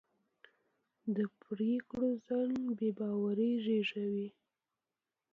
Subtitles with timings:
[1.15, 4.27] د پرېکړو ځنډ بې باوري زېږوي